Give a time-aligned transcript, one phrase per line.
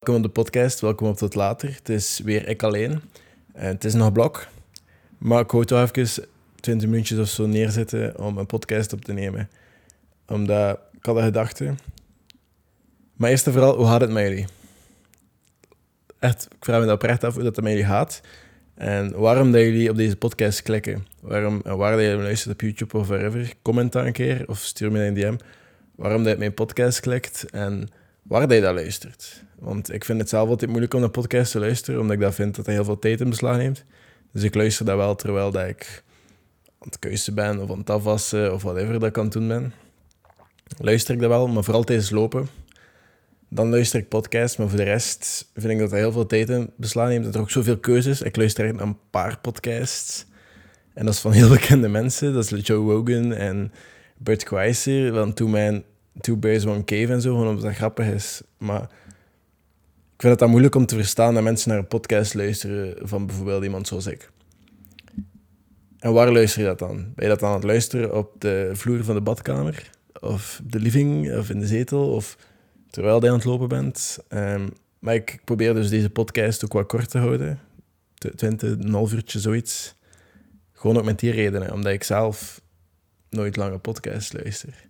[0.00, 1.74] Welkom op de podcast, welkom op Tot Later.
[1.74, 3.00] Het is weer ik alleen.
[3.52, 4.46] En het is nog blok.
[5.18, 6.26] Maar ik wou toch even
[6.60, 9.50] 20 minuutjes of zo neerzetten om een podcast op te nemen.
[10.26, 11.74] Omdat ik had een gedachte.
[13.16, 14.46] Maar eerst en vooral, hoe gaat het met jullie?
[16.18, 18.20] Echt, ik vraag me dat oprecht af hoe dat met jullie gaat.
[18.74, 21.06] En waarom dat jullie op deze podcast klikken.
[21.20, 23.52] Waarom, waar dat je luistert op YouTube of wherever.
[23.62, 25.36] Comment dan een keer of stuur me een DM.
[25.94, 27.88] Waarom dat je op mijn podcast klikt en
[28.30, 29.44] waar je dat luistert.
[29.58, 32.34] Want ik vind het zelf altijd moeilijk om een podcast te luisteren, omdat ik dat
[32.34, 33.84] vind dat hij heel veel tijd in beslag neemt.
[34.32, 36.02] Dus ik luister dat wel terwijl dat ik
[36.78, 39.48] aan het keuzen ben of aan het afwassen of whatever dat ik aan het doen
[39.48, 39.72] ben.
[40.78, 42.48] Luister ik dat wel, maar vooral tijdens lopen.
[43.48, 46.48] Dan luister ik podcasts, maar voor de rest vind ik dat hij heel veel tijd
[46.48, 47.24] in beslag neemt.
[47.24, 48.22] Dat er ook zoveel keuzes.
[48.22, 50.26] Ik luister echt naar een paar podcasts.
[50.94, 52.32] En dat is van heel bekende mensen.
[52.32, 53.72] Dat is Joe Rogan en
[54.16, 55.12] Bert Kwijser.
[55.12, 55.84] Want toen mijn
[56.20, 58.42] Two Bears One Cave en zo, gewoon omdat dat grappig is.
[58.58, 58.82] Maar
[60.14, 63.26] ik vind het dan moeilijk om te verstaan dat mensen naar een podcast luisteren van
[63.26, 64.30] bijvoorbeeld iemand zoals ik.
[65.98, 66.96] En waar luister je dat dan?
[66.96, 69.90] Ben je dat aan het luisteren op de vloer van de badkamer?
[70.20, 71.36] Of de living?
[71.36, 72.12] Of in de zetel?
[72.12, 72.36] Of
[72.90, 74.18] terwijl je aan het lopen bent?
[74.28, 74.68] Um,
[74.98, 77.60] maar ik probeer dus deze podcast ook wat kort te houden.
[78.36, 79.94] 20, een half uurtje, zoiets.
[80.72, 81.72] Gewoon ook met die redenen.
[81.72, 82.60] Omdat ik zelf
[83.30, 84.88] nooit lange podcasts luister.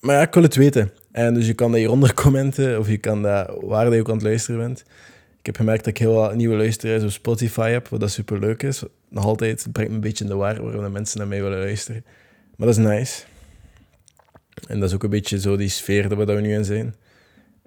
[0.00, 0.92] Maar ja, ik wil het weten.
[1.12, 4.14] En dus je kan dat hieronder commenten of je kan dat waar je ook aan
[4.14, 4.84] het luisteren bent.
[5.38, 8.38] Ik heb gemerkt dat ik heel wat nieuwe luisteraars op Spotify heb, wat dat super
[8.38, 8.82] leuk is.
[9.08, 11.58] Nog altijd, brengt me een beetje in de war waarom de mensen naar mij willen
[11.58, 12.04] luisteren.
[12.56, 13.22] Maar dat is nice.
[14.68, 16.94] En dat is ook een beetje zo die sfeer dat we nu in zijn.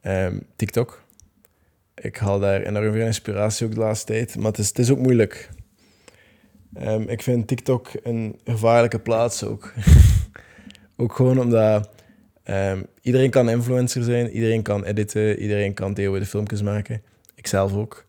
[0.04, 1.04] Um, TikTok.
[1.96, 4.92] Ik haal daar enorm veel inspiratie ook de laatste tijd, maar het is, het is
[4.92, 5.50] ook moeilijk.
[6.82, 9.74] Um, ik vind TikTok een gevaarlijke plaats ook.
[10.98, 11.90] ook gewoon omdat
[12.50, 17.02] Um, iedereen kan influencer zijn, iedereen kan editen, iedereen kan de filmpjes maken.
[17.36, 18.06] Ikzelf ook.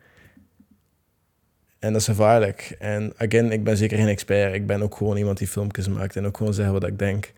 [1.78, 2.76] En dat is gevaarlijk.
[2.78, 4.54] En again, ik ben zeker geen expert.
[4.54, 7.32] Ik ben ook gewoon iemand die filmpjes maakt en ook gewoon zeggen wat ik denk.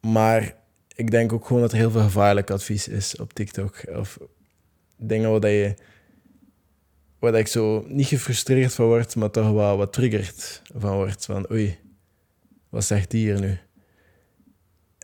[0.00, 0.54] Maar
[0.94, 3.82] ik denk ook gewoon dat er heel veel gevaarlijk advies is op TikTok.
[3.96, 4.18] Of
[4.96, 5.74] dingen waar, je,
[7.18, 11.24] waar ik zo niet gefrustreerd van word, maar toch wel wat triggerd van word.
[11.24, 11.78] Van oei,
[12.68, 13.58] wat zegt die hier nu?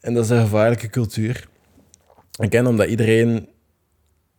[0.04, 1.48] En dat is een gevaarlijke cultuur.
[2.38, 3.48] Ik ken omdat iedereen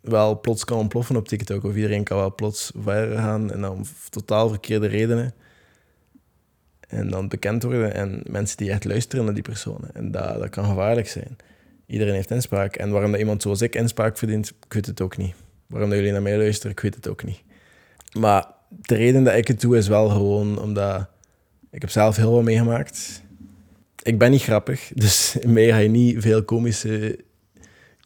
[0.02, 1.64] wel plots kan ontploffen op TikTok.
[1.64, 5.34] Of iedereen kan wel plots verder gaan en dan totaal verkeerde redenen.
[6.88, 9.90] En dan bekend worden en mensen die echt luisteren naar die personen.
[9.94, 11.36] En dat, dat kan gevaarlijk zijn.
[11.86, 12.76] Iedereen heeft inspraak.
[12.76, 15.36] En waarom dat iemand zoals ik inspraak verdient, ik weet het ook niet.
[15.68, 17.42] Waarom dat jullie naar mij luisteren, ik weet het ook niet.
[18.20, 21.08] Maar de reden dat ik het doe is wel gewoon omdat
[21.72, 23.24] ik heb zelf heel wat meegemaakt
[24.06, 27.20] ik ben niet grappig, dus mij ga je niet veel komische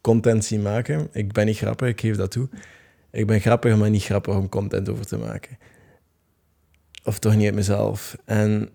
[0.02, 1.10] content zien maken.
[1.12, 2.50] Ik ben niet grappig, ik geef dat toe.
[3.12, 5.58] Ik ben grappig, maar niet grappig om content over te maken.
[7.04, 8.18] Of toch niet uit mezelf.
[8.26, 8.70] En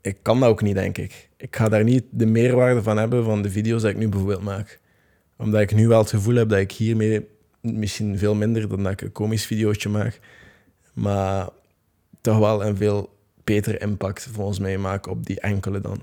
[0.00, 1.28] ik kan dat ook niet, denk ik.
[1.36, 4.42] Ik ga daar niet de meerwaarde van hebben van de video's die ik nu bijvoorbeeld
[4.42, 4.80] maak.
[5.36, 7.28] Omdat ik nu wel het gevoel heb dat ik hiermee
[7.60, 10.20] misschien veel minder dan dat ik een komisch videootje maak,
[10.92, 11.48] maar
[12.20, 13.13] toch wel een veel
[13.44, 16.02] beter impact volgens mij maken op die enkele dan.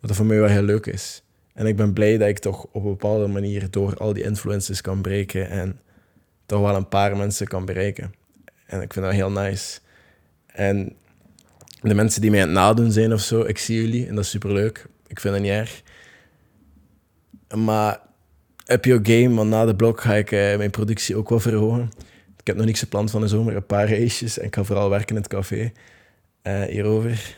[0.00, 1.22] Wat voor mij wel heel leuk is.
[1.54, 4.80] En ik ben blij dat ik toch op een bepaalde manier door al die influences
[4.80, 5.80] kan breken en
[6.46, 8.14] toch wel een paar mensen kan bereiken.
[8.66, 9.78] En ik vind dat heel nice.
[10.46, 10.92] En
[11.80, 14.24] de mensen die mij aan het nadoen zijn of zo, ik zie jullie en dat
[14.24, 14.86] is super leuk.
[15.06, 15.82] Ik vind het niet erg.
[17.56, 18.00] Maar
[18.66, 21.90] up your game, want na de blog ga ik eh, mijn productie ook wel verhogen.
[22.36, 24.90] Ik heb nog niks gepland van de zomer, een paar reisjes en ik ga vooral
[24.90, 25.72] werken in het café
[26.46, 27.36] uh, hierover.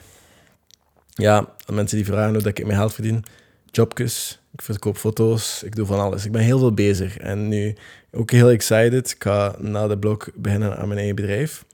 [1.15, 3.25] Ja, mensen die vragen hoe ik mijn geld verdien.
[3.71, 6.25] Jobjes, ik verkoop foto's, ik doe van alles.
[6.25, 7.75] Ik ben heel veel bezig en nu
[8.13, 9.11] ook heel excited.
[9.11, 11.65] Ik ga na de blog beginnen aan mijn eigen bedrijf.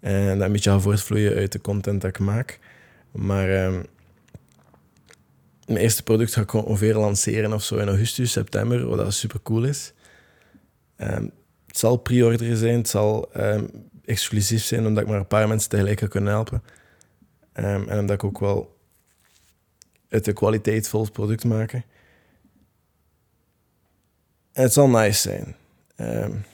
[0.00, 2.58] En dat een beetje gaan voortvloeien uit de content dat ik maak.
[3.10, 3.86] Maar um,
[5.66, 9.64] mijn eerste product ga ik ongeveer lanceren of zo in augustus, september, wat super cool
[9.64, 9.92] is.
[10.98, 11.30] Um,
[11.66, 13.70] het zal pre-order zijn, het zal um,
[14.04, 16.62] exclusief zijn, omdat ik maar een paar mensen tegelijk kan kunnen helpen.
[17.54, 18.76] Um, en omdat ik ook wel
[20.08, 21.44] het een kwaliteitvol product.
[21.44, 21.82] En
[24.52, 25.56] het zal nice zijn.
[25.96, 26.44] Um,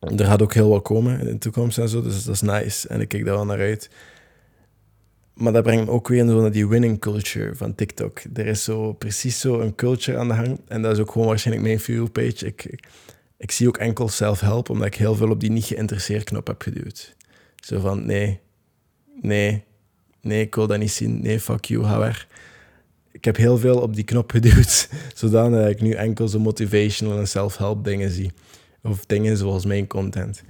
[0.00, 2.88] er gaat ook heel wat komen in de toekomst en zo, dus dat is nice.
[2.88, 3.90] En ik kijk daar wel naar uit.
[5.34, 8.20] Maar dat brengt me ook weer naar die winning culture van TikTok.
[8.34, 10.60] Er is zo precies zo een culture aan de gang.
[10.68, 12.46] En dat is ook gewoon waarschijnlijk mijn view page.
[12.46, 12.80] ik
[13.38, 17.16] zie ook enkel self-help, omdat ik heel veel op die niet geïnteresseerd knop heb geduwd.
[17.56, 18.40] Zo van, nee,
[19.20, 19.64] nee,
[20.20, 21.22] nee, ik wil dat niet zien.
[21.22, 22.28] Nee, fuck you, ga weg.
[23.12, 27.28] ik heb heel veel op die knop geduwd, zodat ik nu enkel zo motivational en
[27.28, 28.32] self-help dingen zie.
[28.82, 30.42] Of dingen zoals mijn content.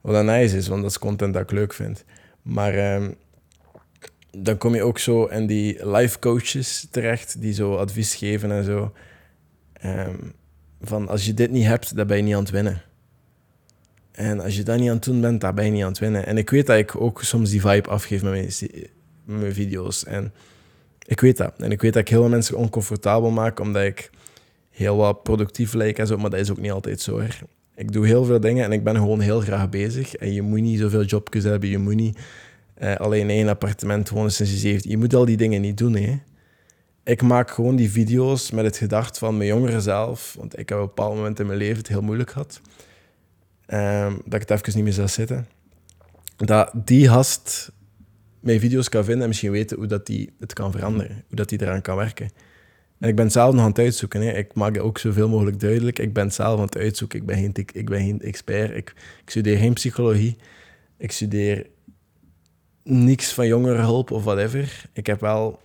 [0.00, 2.04] Wat dan nice is, want dat is content dat ik leuk vind.
[2.42, 3.10] Maar ehm,
[4.30, 8.64] dan kom je ook zo in die life coaches terecht, die zo advies geven en
[8.64, 8.92] zo.
[9.72, 10.16] Ehm,
[10.82, 12.82] van als je dit niet hebt, dan ben je niet aan het winnen.
[14.12, 15.98] En als je dat niet aan het doen bent, dan ben je niet aan het
[15.98, 16.26] winnen.
[16.26, 18.32] En ik weet dat ik ook soms die vibe afgeef met
[19.24, 20.04] mijn, video's.
[20.04, 20.32] En
[21.06, 21.52] ik weet dat.
[21.56, 24.10] En ik weet dat ik heel veel mensen oncomfortabel maak, omdat ik
[24.70, 26.16] heel wat productief lijk en zo.
[26.16, 27.20] Maar dat is ook niet altijd zo.
[27.20, 27.26] Hè.
[27.74, 30.14] Ik doe heel veel dingen en ik ben gewoon heel graag bezig.
[30.14, 31.68] En je moet niet zoveel jobjes hebben.
[31.68, 32.18] Je moet niet
[32.82, 34.90] uh, alleen één appartement wonen sinds je 17.
[34.90, 35.94] Je moet al die dingen niet doen.
[35.94, 36.18] Hè.
[37.04, 40.34] Ik maak gewoon die video's met het gedacht van mijn jongere zelf.
[40.38, 42.60] Want ik heb op een bepaald moment in mijn leven het heel moeilijk gehad.
[43.66, 45.46] Um, dat ik het even niet meer zou zitten.
[46.36, 47.72] Dat die gast
[48.40, 51.24] mijn video's kan vinden en misschien weten hoe dat die het kan veranderen.
[51.26, 52.30] Hoe dat die eraan kan werken.
[52.98, 54.20] En ik ben zelf nog aan het uitzoeken.
[54.20, 54.30] Hè.
[54.30, 55.98] Ik maak het ook zoveel mogelijk duidelijk.
[55.98, 57.18] Ik ben zelf aan het uitzoeken.
[57.18, 58.76] Ik ben geen, ik ben geen expert.
[58.76, 58.94] Ik,
[59.24, 60.36] ik studeer geen psychologie.
[60.98, 61.66] Ik studeer
[62.82, 64.84] niks van jongerenhulp of whatever.
[64.92, 65.60] Ik heb wel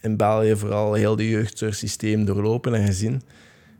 [0.00, 3.22] in België vooral heel de jeugdzorgsysteem doorlopen en gezien.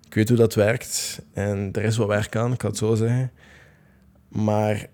[0.07, 2.95] Ik weet hoe dat werkt en er is wat werk aan, ik kan het zo
[2.95, 3.31] zeggen.
[4.29, 4.87] Maar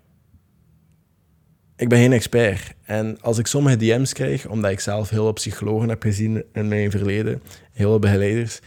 [1.75, 2.73] ik ben geen expert.
[2.83, 6.67] En als ik sommige DM's krijg, omdat ik zelf heel veel psychologen heb gezien in
[6.67, 8.59] mijn verleden, heel veel begeleiders,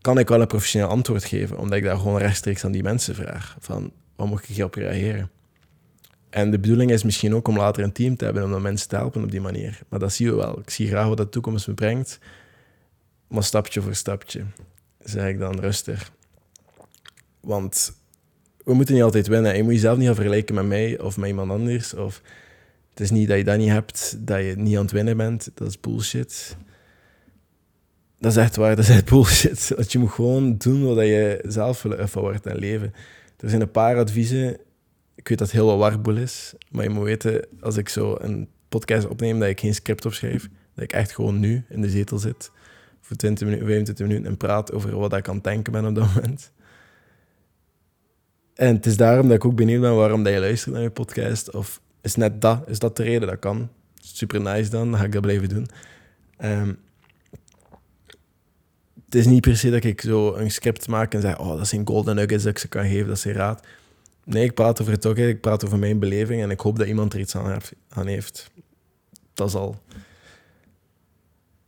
[0.00, 3.14] kan ik wel een professioneel antwoord geven, omdat ik daar gewoon rechtstreeks aan die mensen
[3.14, 3.56] vraag.
[3.60, 5.30] Van, wat moet ik hierop reageren?
[6.30, 8.88] En de bedoeling is misschien ook om later een team te hebben om de mensen
[8.88, 9.80] te helpen op die manier.
[9.88, 10.58] Maar dat zien we wel.
[10.58, 12.18] Ik zie graag wat de toekomst me brengt.
[13.28, 14.44] Maar stapje voor stapje,
[14.98, 16.10] zeg ik dan rustig.
[17.40, 17.92] Want
[18.64, 19.56] we moeten niet altijd winnen.
[19.56, 21.94] Je moet jezelf niet gaan vergelijken met mij of met iemand anders.
[21.94, 22.22] Of
[22.90, 25.50] het is niet dat je dat niet hebt, dat je niet aan het winnen bent.
[25.54, 26.56] Dat is bullshit.
[28.18, 29.72] Dat is echt waar, dat is echt bullshit.
[29.76, 32.94] Want je moet gewoon doen wat je zelf wil van wordt en leven.
[33.36, 34.56] Er zijn een paar adviezen.
[35.28, 36.54] Ik weet dat het heel wat warboel is.
[36.70, 40.48] Maar je moet weten, als ik zo een podcast opneem, dat ik geen script opschrijf.
[40.74, 42.50] Dat ik echt gewoon nu in de zetel zit.
[43.00, 45.94] Voor 20 minuten, 25 minuten en praat over wat ik aan het denken ben op
[45.94, 46.52] dat moment.
[48.54, 50.90] En het is daarom dat ik ook benieuwd ben waarom dat je luistert naar je
[50.90, 51.54] podcast.
[51.54, 53.28] Of is net dat, is dat de reden?
[53.28, 53.68] Dat kan.
[53.94, 55.68] Super nice dan, dan ga ik dat blijven doen.
[56.44, 56.78] Um,
[59.04, 61.68] het is niet per se dat ik zo een script maak en zeg, oh, dat
[61.68, 63.66] zijn golden nuggets dat ik ze kan geven, dat is raad.
[64.28, 66.86] Nee, ik praat over het ook, ik praat over mijn beleving en ik hoop dat
[66.86, 67.36] iemand er iets
[67.88, 68.50] aan heeft.
[69.34, 69.76] Dat is al.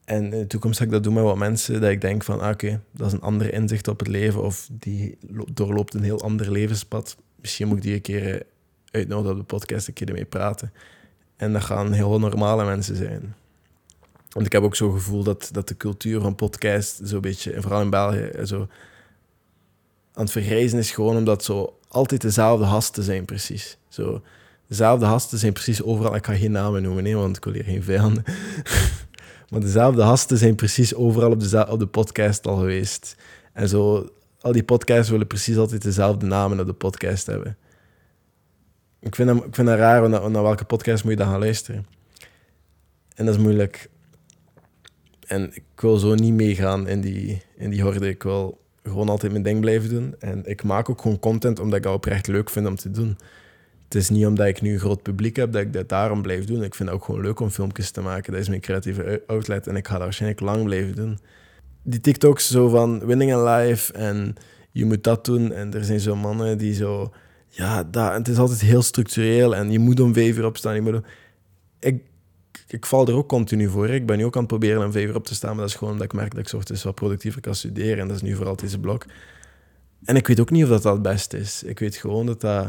[0.05, 2.41] En in de toekomst ga ik dat doen met wat mensen, dat ik denk van,
[2.41, 5.19] ah, oké, dat is een ander inzicht op het leven, of die
[5.53, 7.17] doorloopt een heel ander levenspad.
[7.37, 8.41] Misschien moet ik die een keer eh,
[8.91, 10.73] uitnodigen op de podcast, een keer ermee praten.
[11.37, 13.35] En dat gaan heel normale mensen zijn.
[14.31, 17.81] Want ik heb ook zo'n gevoel dat, dat de cultuur van podcast zo'n beetje, vooral
[17.81, 18.69] in België, eh, zo
[20.13, 23.77] aan het vergrijzen is gewoon omdat zo altijd dezelfde hasten zijn, precies.
[23.89, 24.23] Zo,
[24.67, 26.15] dezelfde hasten zijn precies overal.
[26.15, 28.25] Ik ga geen namen noemen, want ik wil hier geen vijanden.
[29.51, 33.17] Maar dezelfde gasten zijn precies overal op de, op de podcast al geweest.
[33.53, 34.09] En zo,
[34.41, 37.57] al die podcasts willen precies altijd dezelfde namen op de podcast hebben.
[39.01, 41.39] Ik vind dat, ik vind dat raar, want naar, welke podcast moet je dan gaan
[41.39, 41.87] luisteren?
[43.15, 43.91] En dat is moeilijk.
[45.27, 48.09] En ik wil zo niet meegaan in die, in die horde.
[48.09, 50.15] Ik wil gewoon altijd mijn ding blijven doen.
[50.19, 53.17] En ik maak ook gewoon content omdat ik dat oprecht leuk vind om te doen
[53.91, 56.45] het is niet omdat ik nu een groot publiek heb dat ik dat daarom blijf
[56.45, 56.63] doen.
[56.63, 58.33] Ik vind het ook gewoon leuk om filmpjes te maken.
[58.33, 61.19] Dat is mijn creatieve outlet en ik ga dat waarschijnlijk lang blijven doen.
[61.83, 64.35] Die TikToks zo van winning in life en
[64.71, 65.53] je moet dat doen.
[65.53, 67.13] En er zijn zo mannen die zo...
[67.49, 70.83] Ja, dat, het is altijd heel structureel en je moet om vijf uur opstaan.
[70.83, 71.05] Moet
[71.79, 72.03] ik,
[72.73, 73.89] ik val er ook continu voor.
[73.89, 75.75] Ik ben nu ook aan het proberen vijf uur op te staan, maar dat is
[75.75, 77.99] gewoon omdat ik merk dat ik soort wat productiever kan studeren.
[77.99, 79.05] En dat is nu vooral deze blok.
[80.05, 81.63] En ik weet ook niet of dat, dat het beste is.
[81.63, 82.67] Ik weet gewoon dat dat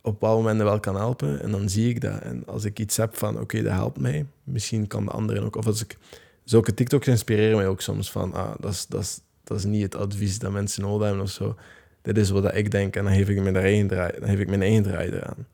[0.00, 1.42] op bepaalde momenten wel kan helpen.
[1.42, 2.20] En dan zie ik dat.
[2.20, 4.26] En als ik iets heb van, oké, dat helpt mij.
[4.44, 5.56] Misschien kan de anderen ook.
[5.56, 5.98] Of als ik...
[6.44, 9.82] Zulke TikToks inspireren mij ook soms van, ah, dat is, dat, is, dat is niet
[9.82, 11.56] het advies dat mensen nodig hebben of zo.
[12.02, 14.48] Dit is wat ik denk en dan geef ik mijn eigen draai, dan geef ik
[14.48, 15.46] mijn eigen draai eraan.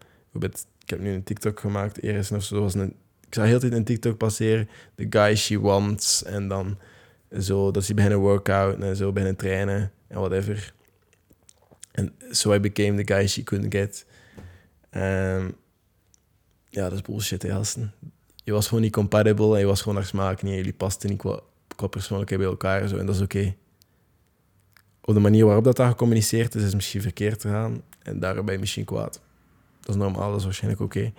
[0.82, 2.94] Ik heb nu een TikTok gemaakt, eerst of zo was een...
[3.28, 6.78] Ik zag heel tijd een TikTok passeren, the guy she wants, en dan
[7.40, 10.72] zo, dat ze beginnen workout en zo beginnen trainen en whatever.
[11.92, 14.06] En so I became the guy she couldn't get.
[14.90, 15.54] Um,
[16.70, 17.58] ja, dat is bullshit, hè,
[18.44, 20.54] Je was gewoon niet compatible en je was gewoon naar smaak niet.
[20.54, 21.40] Jullie pasten niet qua,
[21.76, 23.54] qua persoonlijkheid bij elkaar en, zo, en dat is oké.
[25.00, 27.82] Op de manier waarop dat, dat gecommuniceerd is, is misschien verkeerd gegaan.
[28.02, 29.20] En daar ben je misschien kwaad.
[29.80, 31.12] Dat is normaal, dat is waarschijnlijk oké.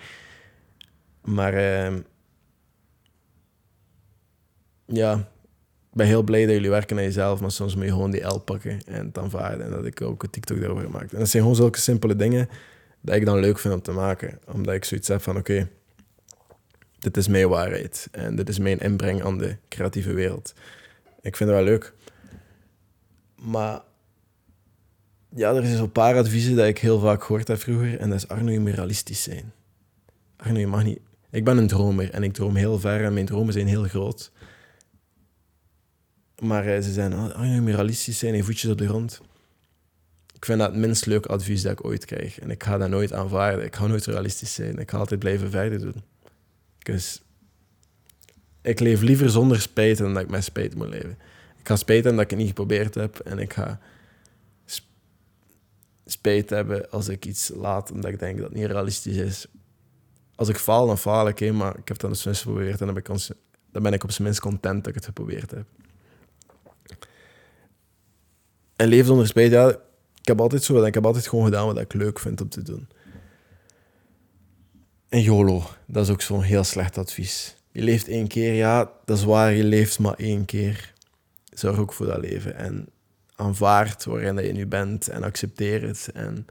[1.29, 1.97] Maar uh,
[4.85, 5.13] ja,
[5.89, 8.27] ik ben heel blij dat jullie werken aan jezelf, maar soms moet je gewoon die
[8.27, 9.65] L pakken en het aanvaarden.
[9.65, 11.13] En dat ik ook een TikTok daarover gemaakt.
[11.13, 12.49] En dat zijn gewoon zulke simpele dingen
[13.01, 14.39] dat ik dan leuk vind om te maken.
[14.45, 15.69] Omdat ik zoiets heb van, oké,
[16.99, 18.07] dit is mijn waarheid.
[18.11, 20.53] En dit is mijn inbreng aan de creatieve wereld.
[21.21, 21.93] Ik vind het wel leuk.
[23.35, 23.81] Maar
[25.35, 27.99] ja, er zijn zo'n paar adviezen dat ik heel vaak gehoord heb vroeger.
[27.99, 29.51] En dat is Arno, je moet realistisch zijn.
[30.37, 30.99] Arno, je mag niet...
[31.31, 34.31] Ik ben een dromer en ik droom heel ver en mijn dromen zijn heel groot.
[36.39, 39.21] Maar eh, ze zijn, Arno, je moet realistisch zijn en voetjes op de grond.
[40.33, 42.39] Ik vind dat het minst leuk advies dat ik ooit krijg.
[42.39, 43.65] En ik ga dat nooit aanvaarden.
[43.65, 44.77] Ik ga nooit realistisch zijn.
[44.77, 46.03] Ik ga altijd blijven verder doen.
[46.79, 47.21] Dus
[48.61, 51.17] ik leef liever zonder spijt dan dat ik met spijt moet leven.
[51.59, 53.19] Ik ga spijt hebben dat ik het niet geprobeerd heb.
[53.19, 53.79] En ik ga
[56.05, 59.47] spijt hebben als ik iets laat omdat ik denk dat het niet realistisch is.
[60.39, 62.95] Als ik faal, dan faal ik, maar ik heb dat dus minst geprobeerd en dan
[63.83, 65.65] ben, ik op zijn minst content dat ik het geprobeerd heb.
[68.75, 69.69] En leef zonder spijt, ja,
[70.21, 72.63] ik heb altijd zo, ik heb altijd gewoon gedaan wat ik leuk vind om te
[72.63, 72.87] doen.
[75.09, 77.55] En YOLO, dat is ook zo'n heel slecht advies.
[77.71, 80.93] Je leeft één keer, ja, dat is waar, je leeft maar één keer.
[81.53, 82.89] Zorg ook voor dat leven en
[83.35, 86.09] aanvaard waarin je nu bent en accepteer het.
[86.13, 86.47] En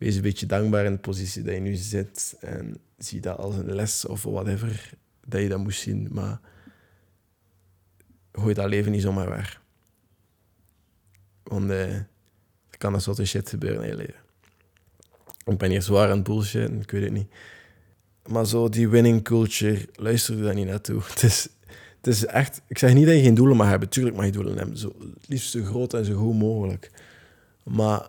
[0.00, 3.56] wees een beetje dankbaar in de positie dat je nu zit en zie dat als
[3.56, 4.92] een les of whatever
[5.26, 6.40] dat je dat moest zien, maar
[8.32, 9.60] gooi dat leven niet zomaar weg.
[11.42, 11.94] Want eh,
[12.70, 14.20] er kan een soort shit gebeuren in je leven.
[15.44, 17.30] Ik ben hier zwaar aan bullshit, ik weet het niet.
[18.26, 21.02] Maar zo die winning culture, luister je daar niet naartoe.
[21.10, 21.48] Het is,
[21.96, 22.60] het is echt...
[22.66, 23.88] Ik zeg niet dat je geen doelen mag hebben.
[23.88, 24.76] Tuurlijk mag je doelen hebben.
[24.76, 26.90] Zo, het liefst zo groot en zo goed mogelijk.
[27.62, 28.08] Maar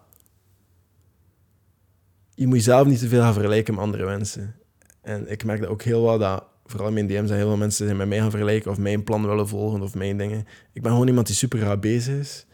[2.42, 4.56] je moet jezelf niet te veel gaan vergelijken met andere mensen.
[5.02, 7.58] En ik merk dat ook heel wel dat, vooral in mijn DM's, zijn heel veel
[7.58, 10.48] mensen zijn met mij gaan vergelijken of mijn plan willen volgen of mijn dingen.
[10.74, 12.46] Ik ben gewoon iemand die super graag bezig is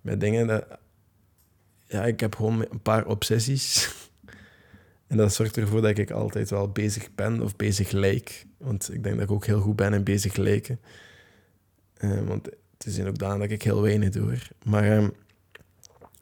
[0.00, 0.46] met dingen.
[0.46, 0.64] Dat,
[1.86, 3.88] ja, ik heb gewoon een paar obsessies.
[5.06, 8.46] En dat zorgt ervoor dat ik altijd wel bezig ben of bezig lijk.
[8.58, 10.80] Want ik denk dat ik ook heel goed ben in bezig lijken.
[11.98, 12.46] Uh, want
[12.78, 14.36] het is ook dan dat ik heel weinig doe.
[14.62, 15.08] Maar uh,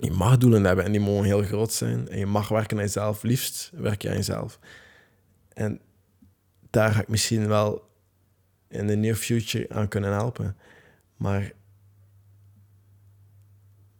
[0.02, 2.08] je mag doelen hebben en die mogen heel groot zijn.
[2.08, 3.22] En je mag werken aan jezelf.
[3.22, 4.58] Liefst werk je aan jezelf.
[5.52, 5.80] En
[6.70, 7.90] daar ga ik misschien wel
[8.68, 10.56] in de near future aan kunnen helpen.
[11.16, 11.52] Maar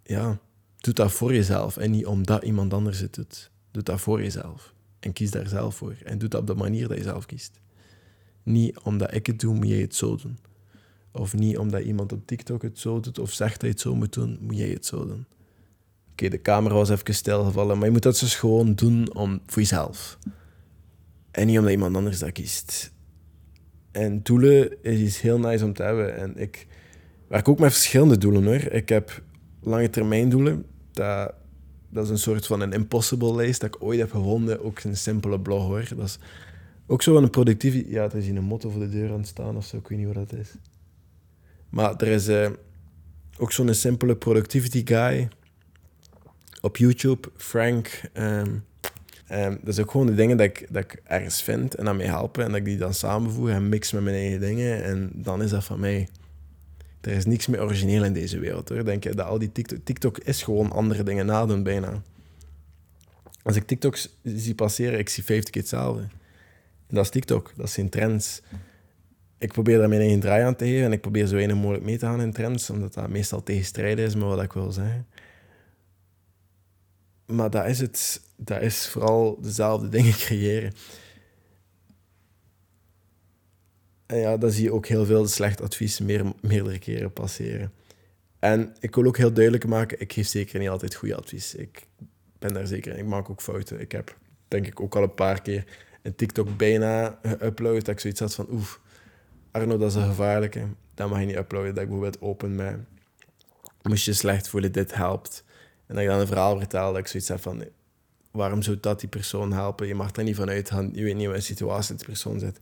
[0.02, 0.38] ja,
[0.76, 3.50] doe dat voor jezelf en niet omdat iemand anders het doet.
[3.71, 4.75] Doe dat voor jezelf.
[5.00, 5.97] En kies daar zelf voor.
[6.04, 7.61] En doe dat op de manier dat je zelf kiest.
[8.42, 10.38] Niet omdat ik het doe, moet jij het zo doen.
[11.12, 13.94] Of niet omdat iemand op TikTok het zo doet of zegt dat je het zo
[13.94, 15.26] moet doen, moet jij het zo doen.
[16.31, 20.19] De camera was even stilgevallen, maar je moet dat dus gewoon doen om, voor jezelf.
[21.31, 22.93] En niet omdat iemand anders dat kiest.
[23.91, 26.17] En doelen is iets heel nice om te hebben.
[26.17, 26.67] En ik
[27.29, 28.73] werk ook met verschillende doelen hoor.
[28.73, 29.23] Ik heb
[29.61, 30.64] lange termijn doelen.
[30.93, 31.35] Dat
[31.93, 34.64] dat is een soort van een impossible lijst dat ik ooit heb gevonden.
[34.64, 35.88] Ook een simpele blog hoor.
[35.97, 36.19] Dat is
[36.87, 37.93] ook zo een productiviteit.
[37.93, 39.76] Ja, er is hier een motto voor de deur aan staan of zo.
[39.76, 40.55] Ik weet niet wat dat is.
[41.69, 42.49] Maar er is uh,
[43.38, 45.29] ook zo'n simpele productivity guy
[46.62, 48.00] op YouTube, Frank.
[48.14, 48.64] Um,
[49.31, 51.97] um, dat is ook gewoon de dingen dat ik, dat ik ergens vind en dat
[51.97, 52.45] mij helpen.
[52.45, 54.85] En dat ik die dan samenvoeg en mix met mijn eigen dingen.
[54.85, 56.09] En dan is dat van mij.
[57.00, 58.69] Er is niks meer origineel in deze wereld.
[58.69, 58.85] Hoor.
[58.85, 59.78] Denk je dat al die TikTok...
[59.85, 62.02] TikTok is gewoon andere dingen nadoen bijna.
[63.42, 66.02] Als ik TikToks zie passeren, ik zie 50 keer hetzelfde.
[66.87, 68.42] En dat is TikTok, dat zijn trends.
[69.38, 71.85] Ik probeer daar mijn eigen draai aan te geven en ik probeer zo weinig mogelijk
[71.85, 75.07] mee te gaan in trends, omdat dat meestal tegenstrijdig is met wat ik wil zeggen.
[77.26, 78.23] Maar dat is het.
[78.37, 80.73] Dat is vooral dezelfde dingen creëren.
[84.07, 87.73] En ja, dan zie je ook heel veel slecht advies meer, meerdere keren passeren.
[88.38, 91.55] En ik wil ook heel duidelijk maken, ik geef zeker niet altijd goed advies.
[91.55, 91.87] Ik
[92.38, 92.99] ben daar zeker in.
[92.99, 93.81] Ik maak ook fouten.
[93.81, 94.17] Ik heb,
[94.49, 95.64] denk ik, ook al een paar keer
[96.02, 97.85] een TikTok bijna geüpload.
[97.85, 98.81] Dat ik zoiets had van, oef,
[99.50, 100.67] Arno, dat is een gevaarlijke.
[100.95, 101.75] Dat mag je niet uploaden.
[101.75, 102.76] Dat ik bijvoorbeeld open met,
[103.83, 105.45] moest je slecht voelen, dit helpt.
[105.87, 107.65] En dat dan een verhaal vertel, dat ik zoiets heb van,
[108.31, 109.87] waarom zou dat die persoon helpen?
[109.87, 110.91] Je mag daar niet van uitgaan.
[110.93, 112.61] Je weet niet wat situatie die persoon zit.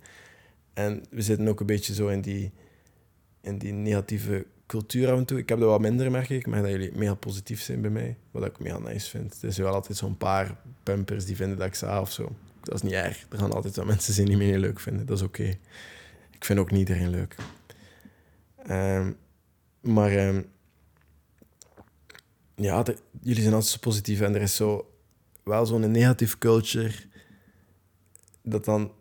[0.75, 2.53] En we zitten ook een beetje zo in die,
[3.41, 5.39] in die negatieve cultuur af en toe.
[5.39, 6.47] Ik heb dat wat minder, merk ik.
[6.47, 8.17] Maar dat jullie mega positief zijn bij mij.
[8.31, 9.39] Wat ik mega nice vind.
[9.43, 12.33] Er is wel altijd zo'n paar pumpers die vinden dat ik sa of zo.
[12.63, 13.27] Dat is niet erg.
[13.31, 15.07] Er gaan altijd wel mensen zijn die mij niet leuk vinden.
[15.07, 15.57] Dat is oké.
[16.31, 17.37] Ik vind ook niet iedereen leuk.
[18.71, 19.17] Um,
[19.81, 20.47] maar um,
[22.63, 22.85] ja,
[23.21, 24.21] jullie zijn altijd zo positief.
[24.21, 24.93] En er is zo
[25.45, 26.95] wel zo'n negatieve culture
[28.43, 28.93] dat dan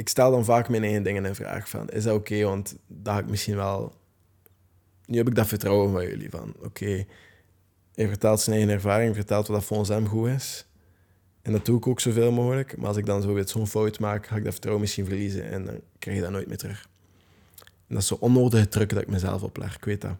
[0.00, 2.42] ik stel dan vaak mijn eigen dingen in vraag van, is dat oké?
[2.42, 3.94] Want dat ik misschien wel...
[5.06, 7.04] Nu heb ik dat vertrouwen van jullie, van oké,
[7.94, 10.66] hij vertelt zijn eigen ervaring, vertelt wat dat volgens hem goed is.
[11.42, 12.76] En dat doe ik ook zoveel mogelijk.
[12.76, 15.64] Maar als ik dan zo zo'n fout maak, ga ik dat vertrouwen misschien verliezen en
[15.64, 16.88] dan krijg je dat nooit meer terug.
[17.58, 20.16] En dat is zo onnodige druk dat ik mezelf opleg, ik weet dat.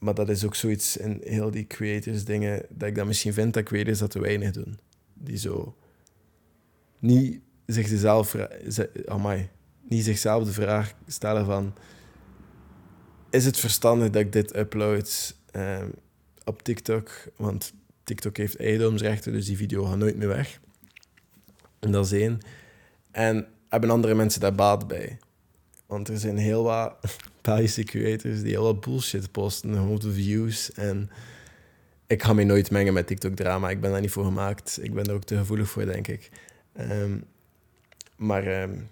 [0.00, 3.54] Maar dat is ook zoiets in heel die creators dingen, dat ik dan misschien vind
[3.54, 4.78] dat creators dat te weinig doen.
[5.14, 5.76] Die zo
[6.98, 8.36] niet zichzelf,
[9.06, 9.48] amai,
[9.82, 11.74] niet zichzelf de vraag stellen van
[13.30, 15.92] is het verstandig dat ik dit upload um,
[16.44, 17.10] op TikTok?
[17.36, 17.72] Want
[18.04, 20.60] TikTok heeft eigendomsrechten, dus die video gaat nooit meer weg.
[21.78, 22.38] En dat is één.
[23.10, 25.18] En hebben andere mensen daar baat bij?
[25.90, 26.96] Want er zijn heel wat
[27.40, 30.72] Thaise creators die heel wat bullshit posten, de views.
[30.72, 31.10] En
[32.06, 33.70] ik ga me nooit mengen met TikTok-drama.
[33.70, 34.78] Ik ben daar niet voor gemaakt.
[34.82, 36.30] Ik ben er ook te gevoelig voor, denk ik.
[36.72, 37.18] Ehm,
[38.16, 38.90] maar um,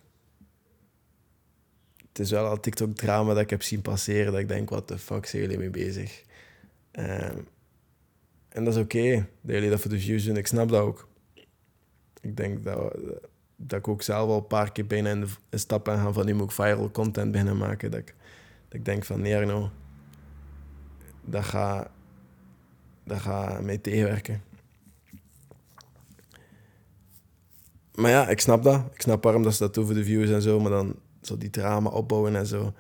[2.09, 4.33] het is wel al TikTok-drama dat ik heb zien passeren.
[4.33, 6.23] Dat ik denk, wat de fuck zijn jullie mee bezig?
[6.93, 7.47] Um,
[8.49, 10.37] en dat is oké, dat jullie dat voor de views doen.
[10.37, 11.09] Ik snap dat ook.
[12.21, 12.97] Ik denk dat,
[13.60, 16.34] dat ik ook zelf al een paar keer bijna in de stap gaan van nu
[16.34, 17.90] moet ik viral content beginnen maken.
[17.90, 18.14] Dat ik,
[18.68, 19.68] dat ik denk van nee, nou,
[21.24, 21.88] dat gaat
[23.04, 24.42] dat gaat mij tegenwerken.
[27.94, 28.84] Maar ja, ik snap dat.
[28.94, 31.38] Ik snap waarom dat ze dat doen voor de views en zo, maar dan zo
[31.38, 32.72] die drama opbouwen en zo.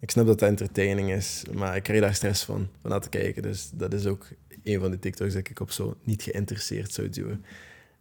[0.00, 3.08] Ik snap dat het entertaining is, maar ik krijg daar stress van, van naar te
[3.08, 3.42] kijken.
[3.42, 4.28] Dus dat is ook
[4.62, 7.44] een van de TikToks dat ik op zo niet geïnteresseerd zou doen.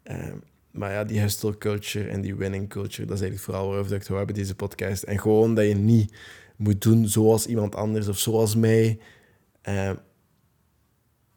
[0.04, 0.38] Ehm,
[0.72, 4.00] maar ja, die hustle culture en die winning culture, dat is eigenlijk vooral waarover ik
[4.00, 5.04] het hebben deze podcast.
[5.04, 6.14] En gewoon dat je niet
[6.56, 9.00] moet doen zoals iemand anders of zoals mij.
[9.62, 9.96] Ehm,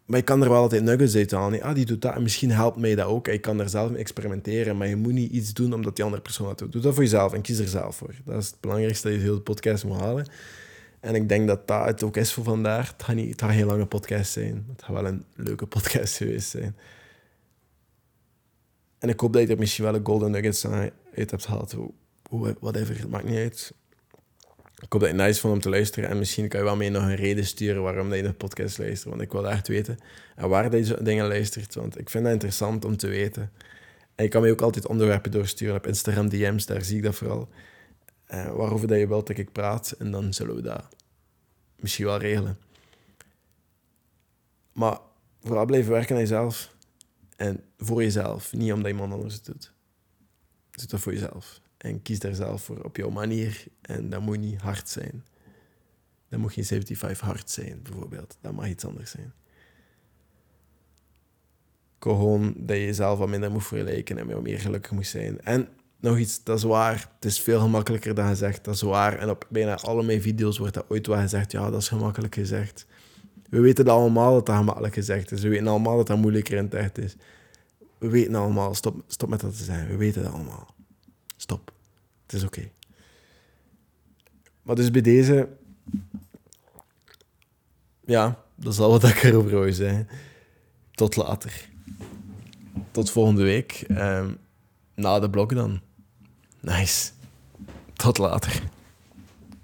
[0.06, 1.62] maar je kan er wel altijd nuggets uit halen.
[1.62, 3.26] Ah, die doet dat en misschien helpt mij dat ook.
[3.26, 6.22] Je kan er zelf mee experimenteren, maar je moet niet iets doen omdat die andere
[6.22, 6.72] persoon dat doet.
[6.72, 8.14] Doe dat voor jezelf en kies er zelf voor.
[8.24, 10.26] Dat is het belangrijkste dat je heel de podcast moet halen.
[11.00, 12.94] En ik denk dat dat het ook is voor vandaag.
[12.96, 14.66] Het niet, het gaat geen lange podcast zijn.
[14.72, 16.76] Het gaat wel een leuke podcast geweest zijn.
[19.04, 21.76] En ik hoop dat je er misschien wel een golden nuggets uit hebt gehad.
[22.60, 23.72] Whatever, het maakt niet uit.
[24.80, 26.10] Ik hoop dat je het nice vond om te luisteren.
[26.10, 29.10] En misschien kan je wel mee nog een reden sturen waarom je de podcast luistert.
[29.10, 29.98] Want ik wil echt weten.
[30.36, 31.74] En waar je dingen luistert.
[31.74, 33.52] Want ik vind dat interessant om te weten.
[34.14, 36.66] En je kan mij ook altijd onderwerpen doorsturen op Instagram DM's.
[36.66, 37.48] Daar zie ik dat vooral.
[38.28, 39.94] Uh, waarover dat je wilt dat ik praat.
[39.98, 40.88] En dan zullen we dat
[41.76, 42.58] misschien wel regelen.
[44.72, 44.98] Maar
[45.42, 46.73] vooral blijven werken aan jezelf.
[47.36, 48.52] En voor jezelf.
[48.52, 49.72] Niet omdat iemand anders het doet.
[50.70, 51.60] Doe dat voor jezelf.
[51.76, 53.64] En kies daar zelf voor op jouw manier.
[53.80, 55.24] En dat moet niet hard zijn.
[56.28, 58.36] Dat moet geen 75 hard zijn, bijvoorbeeld.
[58.40, 59.32] Dat mag iets anders zijn.
[61.98, 65.40] Gewoon dat je jezelf wat minder moet vergelijken en meer gelukkig moet zijn.
[65.40, 65.68] En
[66.00, 67.10] nog iets, dat is waar.
[67.14, 69.18] Het is veel gemakkelijker dan gezegd, dat is waar.
[69.18, 71.52] En op bijna alle mijn video's wordt dat ooit wel gezegd.
[71.52, 72.86] Ja, dat is gemakkelijk gezegd.
[73.54, 75.42] We weten allemaal dat dat gemakkelijk gezegd is.
[75.42, 77.16] We weten allemaal dat dat moeilijker in het echt is.
[77.98, 78.74] We weten allemaal.
[78.74, 79.88] Stop, stop met dat te zijn.
[79.88, 80.74] We weten dat allemaal.
[81.36, 81.72] Stop.
[82.22, 82.70] Het is oké.
[84.62, 85.48] Maar dus bij deze...
[88.04, 90.08] Ja, dat is al wat ik erover zeggen.
[90.90, 91.68] Tot later.
[92.90, 93.84] Tot volgende week.
[93.90, 94.38] Um,
[94.94, 95.80] na de blok dan.
[96.60, 97.10] Nice.
[97.92, 98.62] Tot later.